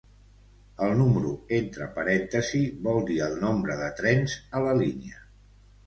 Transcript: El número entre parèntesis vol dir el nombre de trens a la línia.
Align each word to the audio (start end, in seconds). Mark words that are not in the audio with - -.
El 0.85 0.93
número 1.01 1.33
entre 1.59 1.89
parèntesis 1.99 2.73
vol 2.91 3.07
dir 3.13 3.21
el 3.29 3.39
nombre 3.47 3.79
de 3.87 3.95
trens 4.05 4.39
a 4.61 4.67
la 4.69 4.77
línia. 4.85 5.27